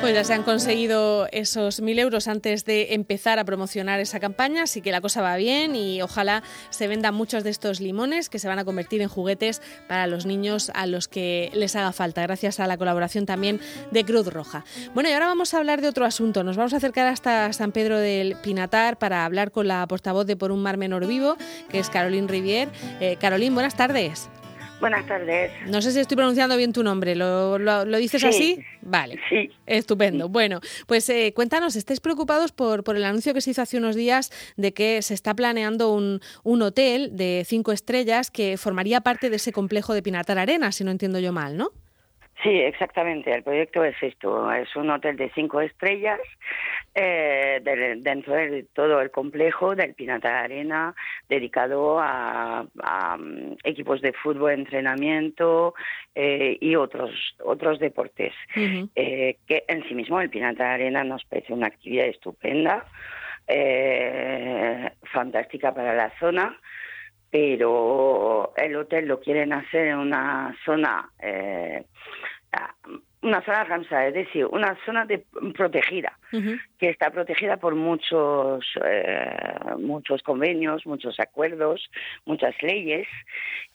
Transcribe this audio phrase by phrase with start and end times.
[0.00, 4.62] Pues ya se han conseguido esos mil euros antes de empezar a promocionar esa campaña,
[4.62, 8.38] así que la cosa va bien y ojalá se vendan muchos de estos limones que
[8.38, 12.22] se van a convertir en juguetes para los niños a los que les haga falta,
[12.22, 14.64] gracias a la colaboración también de Cruz Roja.
[14.94, 16.44] Bueno, y ahora vamos a hablar de otro asunto.
[16.44, 20.36] Nos vamos a acercar hasta San Pedro del Pinatar para hablar con la portavoz de
[20.36, 21.36] Por un Mar Menor Vivo,
[21.68, 22.68] que es Caroline Rivier.
[23.00, 24.28] Eh, Caroline, buenas tardes.
[24.80, 25.50] Buenas tardes.
[25.66, 27.14] No sé si estoy pronunciando bien tu nombre.
[27.14, 28.58] ¿Lo, lo, dices así?
[28.82, 29.18] Vale.
[29.28, 29.50] Sí.
[29.66, 30.28] Estupendo.
[30.28, 33.96] Bueno, pues eh, cuéntanos, ¿estáis preocupados por, por el anuncio que se hizo hace unos
[33.96, 39.30] días de que se está planeando un, un hotel de cinco estrellas que formaría parte
[39.30, 41.72] de ese complejo de Pinatar Arena, si no entiendo yo mal, ¿no?
[42.46, 43.32] Sí, exactamente.
[43.32, 44.52] El proyecto es esto.
[44.52, 46.20] Es un hotel de cinco estrellas
[46.94, 47.60] eh,
[47.98, 50.94] dentro de todo el complejo del Pinata Arena,
[51.28, 52.64] dedicado a,
[53.18, 55.74] mm, equipos de fútbol, entrenamiento
[56.14, 57.10] eh, y otros
[57.42, 58.32] otros deportes.
[58.54, 62.86] Eh, que en sí mismo el Pinata Arena nos parece una actividad estupenda,
[65.12, 66.56] fantástica para la zona
[67.30, 71.84] pero el hotel lo quieren hacer en una zona eh,
[73.26, 76.16] una zona Ramsar, es decir, una zona de, protegida,
[76.78, 79.34] que está protegida por muchos, eh,
[79.78, 81.90] muchos convenios, muchos acuerdos,
[82.24, 83.08] muchas leyes,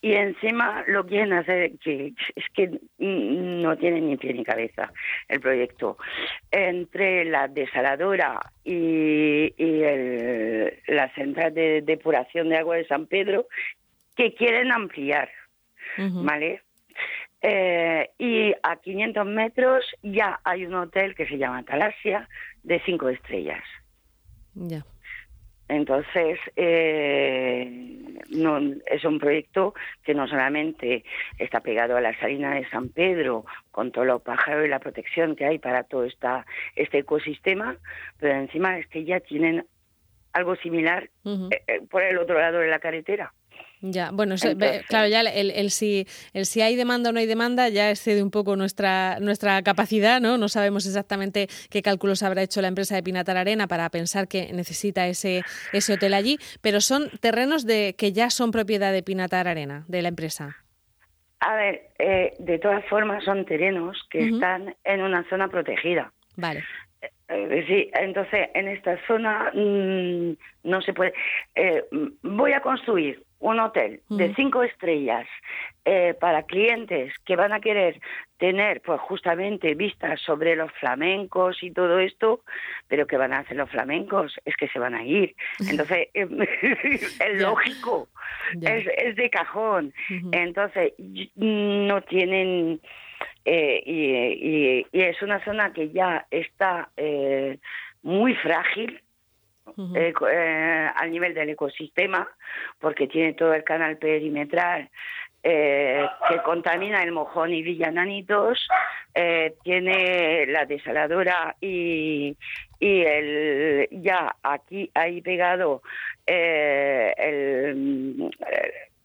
[0.02, 4.92] y encima lo quieren hacer, que es que no tiene ni pie ni cabeza
[5.28, 5.98] el proyecto.
[6.50, 9.54] Entre la desaladora y,
[10.88, 13.48] la central de depuración de agua de San Pedro,
[14.16, 15.30] que quieren ampliar,
[15.98, 16.62] ¿vale?
[17.42, 22.30] Eh, y a 500 metros ya hay un hotel que se llama Talasia
[22.64, 23.64] de cinco estrellas.
[24.54, 24.86] Ya.
[25.72, 31.06] Entonces, eh, no, es un proyecto que no solamente
[31.40, 35.38] está pegado a la salina de San Pedro, con todo lo pájaro y la protección
[35.38, 37.78] que hay para todo esta, este ecosistema,
[38.20, 39.66] pero encima es que ya tienen
[40.34, 43.34] algo similar eh, por el otro lado de la carretera.
[43.82, 44.36] Ya, bueno,
[44.88, 48.22] claro, ya el, el, si, el si hay demanda o no hay demanda ya excede
[48.22, 50.38] un poco nuestra, nuestra capacidad, ¿no?
[50.38, 54.54] No sabemos exactamente qué cálculos habrá hecho la empresa de Pinatar Arena para pensar que
[54.54, 55.42] necesita ese,
[55.74, 60.04] ese hotel allí, pero son terrenos de que ya son propiedad de Pinatar Arena, de
[60.04, 60.58] la empresa.
[61.40, 66.12] A ver, eh, de todas formas son terrenos que están en una zona protegida.
[66.36, 66.64] Vale.
[67.30, 70.34] Eh, sí, entonces en esta zona mm,
[70.66, 71.14] no se puede.
[71.56, 71.84] Eh,
[72.22, 75.28] voy a construir un hotel de cinco estrellas
[75.84, 78.00] eh, para clientes que van a querer
[78.38, 82.42] tener pues justamente vistas sobre los flamencos y todo esto,
[82.88, 85.36] pero que van a hacer los flamencos es que se van a ir.
[85.70, 88.10] Entonces, es lógico,
[88.62, 89.94] es, de cajón.
[90.32, 90.94] Entonces,
[91.36, 92.80] no tienen...
[93.44, 97.58] Eh, y, y, es una zona que ya está eh,
[98.04, 99.02] muy frágil,
[99.96, 102.28] eh, eh, al nivel del ecosistema,
[102.80, 104.90] porque tiene todo el canal perimetral
[105.44, 108.68] eh, que contamina el mojón y villananitos,
[109.64, 112.38] tiene la desaladora y,
[112.80, 115.82] y el ya aquí ahí pegado
[116.26, 117.16] el,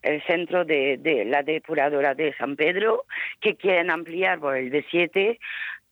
[0.02, 3.04] el centro de, de, la depuradora de San Pedro,
[3.40, 5.38] que quieren ampliar por el D7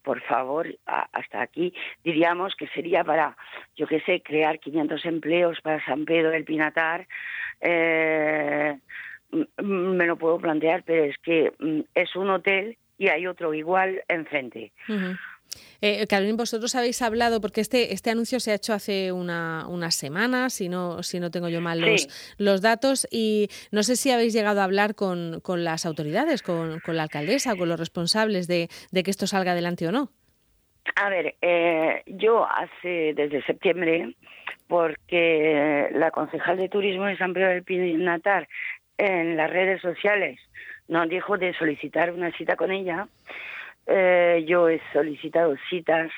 [0.05, 3.37] por favor, hasta aquí diríamos que sería para,
[3.75, 7.09] yo qué sé, crear 500 empleos para San Pedro del Pinatar.
[7.61, 8.79] Eh,
[9.63, 14.03] me lo puedo plantear, pero es que mm, es un hotel y hay otro igual
[14.07, 14.73] enfrente.
[15.81, 19.95] Eh, Carolina, vosotros habéis hablado, porque este, este anuncio se ha hecho hace una, unas
[19.95, 24.11] semanas, si no, si no tengo yo mal los, los datos, y no sé si
[24.11, 28.47] habéis llegado a hablar con, con las autoridades, con, con, la alcaldesa, con los responsables
[28.47, 30.11] de, de, que esto salga adelante o no.
[30.97, 34.15] A ver, eh, yo hace desde septiembre,
[34.69, 38.49] porque la concejal de turismo de San Pedro del Pinatar
[38.99, 40.41] en las redes sociales
[40.89, 43.09] nos dijo de solicitar una cita con ella
[43.87, 46.11] eh, yo he solicitado citas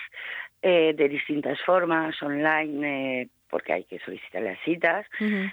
[0.68, 5.06] eh, de distintas formas, online, eh, porque hay que solicitar las citas.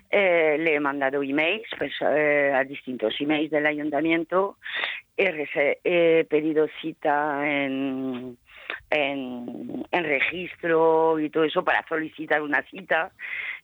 [0.10, 4.58] Eh, le he mandado emails pues, a distintos emails del ayuntamiento.
[5.16, 8.40] He, pedido cita en,
[8.90, 13.12] en, en, registro y todo eso para solicitar una cita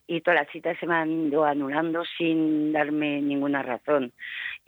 [0.06, 4.12] y todas las citas se me han ido anulando sin darme ninguna razón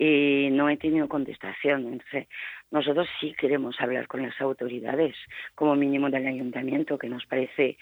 [0.04, 1.86] y no he tenido contestación.
[1.94, 2.28] Entonces,
[2.72, 5.16] nosotros sí queremos hablar con las autoridades,
[5.54, 7.78] como mínimo del ayuntamiento, que nos parece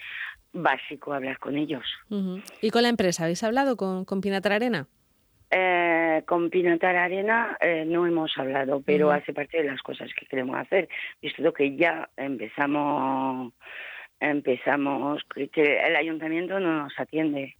[0.52, 1.86] básico hablar con ellos.
[2.62, 3.24] ¿Y con la empresa?
[3.24, 4.88] ¿Habéis hablado con, con Pinatra Arena?
[5.50, 10.26] Eh, con Pinatar Arena eh, no hemos hablado, pero hace parte de las cosas que
[10.26, 10.90] queremos hacer,
[11.22, 13.54] visto que ya empezamos,
[14.20, 15.24] empezamos,
[15.54, 17.56] que el ayuntamiento no nos atiende.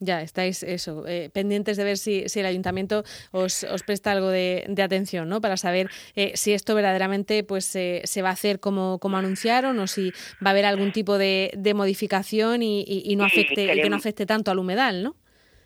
[0.00, 4.28] Ya, estáis eso, eh, pendientes de ver si, si el ayuntamiento os, os, presta algo
[4.28, 5.40] de, atención, ¿no?
[5.40, 9.86] Para saber eh, si esto verdaderamente pues se va a hacer como, como anunciaron o
[9.86, 10.10] si
[10.44, 14.26] va a haber algún tipo de, de modificación y, y, no afecte, que no afecte
[14.26, 15.16] tanto al humedal, ¿no?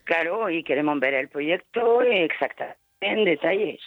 [0.03, 3.79] Claro, y queremos ver el proyecto exactamente en detalles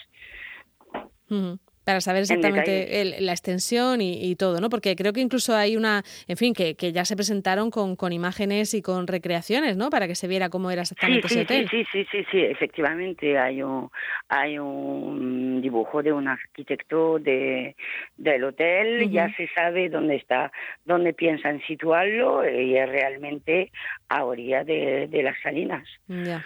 [1.83, 4.69] para saber exactamente la extensión y, todo, ¿no?
[4.69, 8.13] Porque creo que incluso hay una, en fin, que, que ya se presentaron con, con,
[8.13, 9.89] imágenes y con recreaciones, ¿no?
[9.89, 11.69] Para que se viera cómo era exactamente sí, ese hotel.
[11.69, 13.89] Sí, sí, sí, sí, efectivamente hay un,
[14.29, 17.75] hay un dibujo de un arquitecto de,
[18.17, 20.51] del hotel, ya se sabe dónde está,
[20.85, 23.71] dónde piensan situarlo y es realmente
[24.09, 25.87] a orilla de, de las salinas.
[26.07, 26.43] Ya.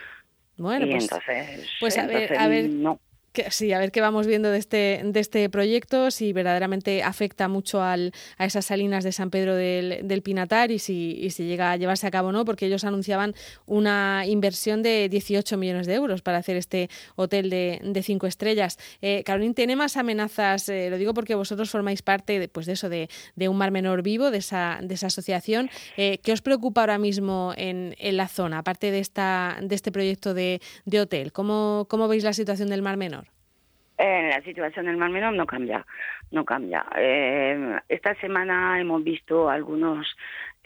[0.58, 3.00] Bueno, pues, entonces, pues a ver, a ver, no
[3.50, 7.82] sí, a ver qué vamos viendo de este, de este proyecto, si verdaderamente afecta mucho
[7.82, 11.72] al, a esas salinas de San Pedro del, del Pinatar y si, y si, llega
[11.72, 13.36] a llevarse a cabo o no, porque ellos anunciaban
[13.66, 18.78] una inversión de 18 millones de euros para hacer este hotel de, de cinco estrellas.
[19.02, 20.70] Eh, Carolín, ¿tiene más amenazas?
[20.70, 23.72] Eh, lo digo porque vosotros formáis parte de, pues de eso, de, de, un mar
[23.72, 25.70] menor vivo, de esa, de esa asociación.
[25.96, 29.92] Eh, ¿Qué os preocupa ahora mismo en, en la zona, aparte de, esta, de este
[29.92, 31.32] proyecto de, de hotel?
[31.32, 33.27] ¿Cómo, ¿Cómo veis la situación del mar menor?
[33.98, 35.86] Eh, la situación del Mar Menor no cambia,
[36.32, 36.86] no cambia.
[36.96, 40.16] Eh, esta semana hemos visto algunos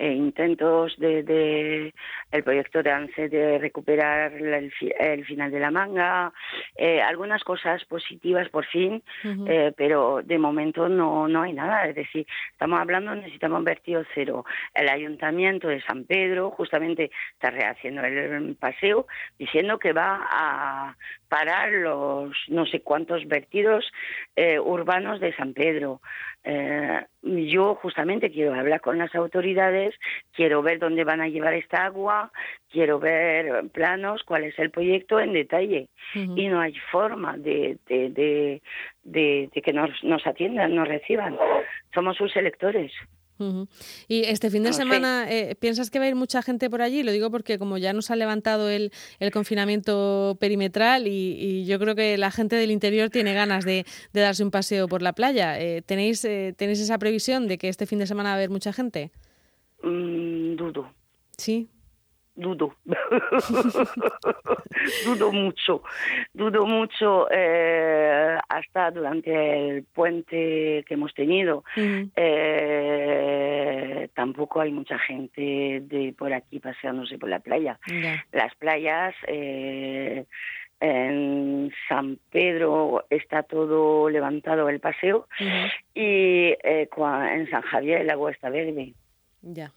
[0.01, 1.94] eh, intentos de, de,
[2.31, 6.33] el proyecto de ANSE de recuperar el, el final de la manga,
[6.75, 9.03] eh, algunas cosas positivas por fin,
[9.48, 11.86] eh, pero de momento no, no hay nada.
[11.86, 14.44] Es decir, estamos hablando, necesitamos vertido cero.
[14.74, 19.06] El ayuntamiento de San Pedro justamente está rehaciendo el paseo
[19.38, 20.95] diciendo que va a
[21.30, 23.86] parar los no sé cuántos vertidos
[24.65, 26.01] urbanos de San Pedro.
[26.43, 29.93] Eh, yo justamente quiero hablar con las autoridades,
[30.33, 32.31] quiero ver dónde van a llevar esta agua,
[32.71, 35.89] quiero ver planos, cuál es el proyecto en detalle.
[36.13, 38.61] Y no hay forma de, de, de,
[39.03, 41.38] de, que nos, nos atiendan, nos reciban.
[41.93, 42.91] Somos sus electores.
[44.07, 47.03] Y este fin de semana, eh, ¿piensas que va a ir mucha gente por allí?
[47.03, 51.95] Lo digo porque como ya nos ha levantado el, el confinamiento perimetral y, yo creo
[51.95, 55.59] que la gente del interior tiene ganas de, de darse un paseo por la playa.
[55.59, 58.49] Eh, ¿tenéis, eh, ¿Tenéis esa previsión de que este fin de semana va a haber
[58.49, 59.11] mucha gente?
[59.83, 60.91] Mm, dudo.
[61.37, 61.69] Sí
[62.36, 62.75] dudo,
[65.06, 65.83] dudo mucho,
[66.33, 71.63] dudo mucho eh, hasta durante el puente que hemos tenido.
[72.16, 77.80] eh, tampoco hay mucha gente de por aquí paseándose por la playa.
[78.31, 80.25] Las playas eh,
[80.80, 85.28] en San Pedro está todo levantado el paseo
[85.94, 88.94] y eh, en San Javier el agua está verde.
[89.42, 89.72] Ya.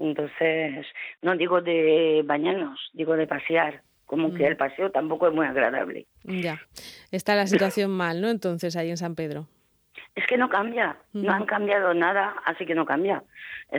[0.00, 0.86] Entonces,
[1.20, 4.46] no digo de bañarnos, digo de pasear, como que mm.
[4.46, 6.06] el paseo tampoco es muy agradable.
[6.24, 6.58] Ya,
[7.12, 8.28] está la situación mal, ¿no?
[8.28, 9.46] Entonces, ahí en San Pedro.
[10.14, 13.22] Es que no cambia, no han cambiado nada, así que no cambia,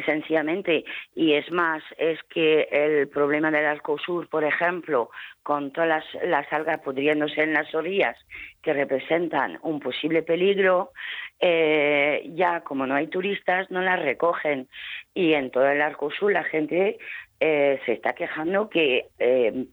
[0.05, 0.85] sencillamente.
[1.13, 5.09] Y es más, es que el problema del Arcosur, por ejemplo,
[5.43, 8.17] con todas las, las algas pudriéndose en las orillas
[8.61, 10.91] que representan un posible peligro,
[11.39, 14.69] eh, ya como no hay turistas, no las recogen.
[15.13, 16.97] Y en todo el Arcosur la gente
[17.39, 19.65] eh, se está quejando que eh,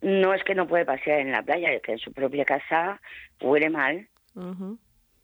[0.00, 3.00] no es que no puede pasear en la playa, es que en su propia casa
[3.40, 4.08] huele mal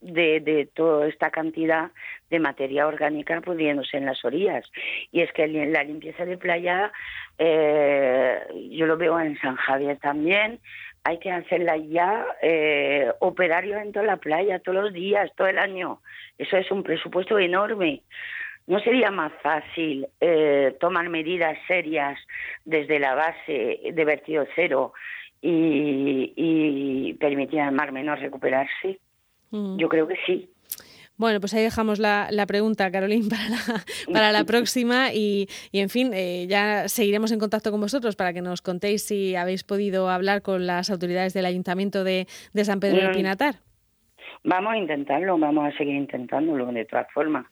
[0.04, 1.90] de, de toda esta cantidad
[2.30, 4.70] de materia orgánica pudiéndose en las orillas.
[5.10, 6.92] Y es que la limpieza de playa,
[7.38, 8.38] eh,
[8.70, 10.60] yo lo veo en San Javier también,
[11.04, 15.58] hay que hacerla ya eh, operario en toda la playa, todos los días, todo el
[15.58, 16.00] año.
[16.38, 18.02] Eso es un presupuesto enorme.
[18.66, 22.18] ¿No sería más fácil eh, tomar medidas serias
[22.64, 24.94] desde la base de vertido cero
[25.42, 28.98] y, y permitir al mar menor recuperarse?
[29.54, 29.76] Mm.
[29.78, 30.50] Yo creo que sí.
[31.16, 35.78] Bueno, pues ahí dejamos la, la pregunta, Carolín, para la, para la próxima y, y,
[35.78, 39.62] en fin, eh, ya seguiremos en contacto con vosotros para que nos contéis si habéis
[39.62, 43.12] podido hablar con las autoridades del Ayuntamiento de, de San Pedro del.
[43.12, 43.54] Pinatar.
[44.42, 47.46] Vamos a intentarlo, vamos a seguir intentándolo de todas formas.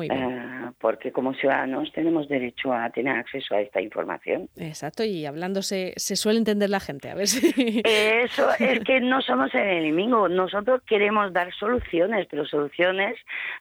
[0.00, 4.48] Eh, porque como ciudadanos tenemos derecho a tener acceso a esta información.
[4.56, 7.82] Exacto, y hablando se, suele entender la gente, a ver si...
[7.84, 13.16] Eso es que no somos el enemigo, nosotros queremos dar soluciones, pero soluciones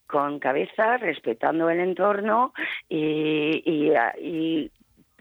[0.05, 2.53] con cabeza, respetando el entorno
[2.89, 4.71] y, y,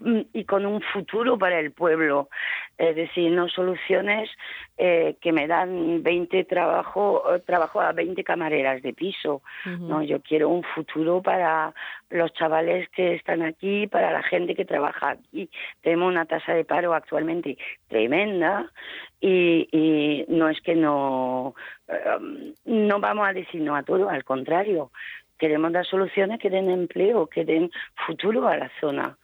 [0.01, 2.29] y con un futuro para el pueblo.
[2.78, 4.28] Es decir, no soluciones
[4.76, 9.42] eh, que me dan 20 trabajo, trabajo a 20 camareras de piso.
[9.64, 11.73] No, yo quiero un futuro para
[12.11, 15.49] los chavales que están aquí, para la gente que trabaja aquí.
[15.80, 17.56] Tenemos una tasa de paro actualmente
[17.88, 18.71] tremenda
[19.21, 21.54] y, y no es que no,
[21.88, 24.90] eh, no vamos a decir no a todo, al contrario,
[25.38, 27.71] queremos dar soluciones que den empleo, que den
[28.06, 29.16] futuro a la zona.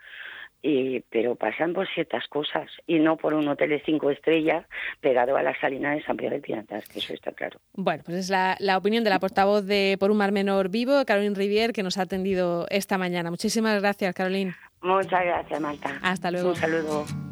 [0.62, 4.64] Y, pero pasan por ciertas cosas y no por un hotel de cinco estrellas
[5.00, 7.58] pegado a la salina de San Pedro de Pinatas, que eso está claro.
[7.74, 11.04] Bueno, pues es la, la opinión de la portavoz de Por un Mar Menor Vivo,
[11.04, 13.30] Carolina Rivier, que nos ha atendido esta mañana.
[13.30, 14.56] Muchísimas gracias, Carolina.
[14.82, 15.98] Muchas gracias, Marta.
[16.02, 16.50] Hasta luego.
[16.50, 17.31] Un saludo.